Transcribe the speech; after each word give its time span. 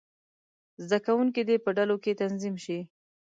زده 0.83 0.97
کوونکي 1.05 1.41
دې 1.47 1.55
په 1.65 1.69
ډلو 1.77 1.95
کې 2.03 2.17
تنظیم 2.21 2.55
شي. 2.63 2.79